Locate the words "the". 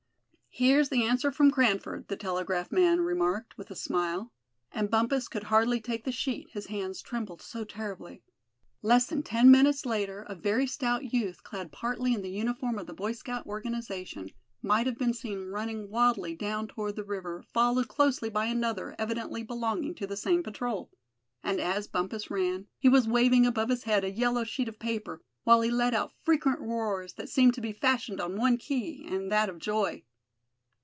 0.89-1.05, 2.09-2.17, 6.03-6.11, 12.21-12.29, 12.85-12.93, 16.97-17.05, 20.05-20.17